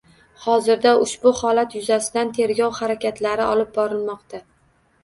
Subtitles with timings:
[0.43, 4.43] Hozirda ushbu holat yuzasidan tergov harakatlari olib borilmoqda